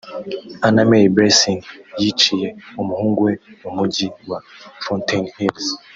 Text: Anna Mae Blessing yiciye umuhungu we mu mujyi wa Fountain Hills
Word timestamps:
Anna 0.65 0.83
Mae 0.89 1.11
Blessing 1.15 1.61
yiciye 2.01 2.47
umuhungu 2.81 3.19
we 3.27 3.33
mu 3.61 3.69
mujyi 3.77 4.07
wa 4.29 4.37
Fountain 4.83 5.25
Hills 5.35 5.65